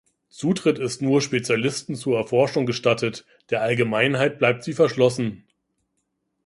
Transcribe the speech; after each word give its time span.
Zutritt 0.29 0.79
ist 0.79 1.03
nur 1.03 1.21
Spezialisten 1.21 1.93
zur 1.93 2.17
Erforschung 2.17 2.65
gestattet; 2.65 3.23
der 3.51 3.61
Allgemeinheit 3.61 4.39
bleibt 4.39 4.63
sie 4.63 4.73
verschlossen. 4.73 5.45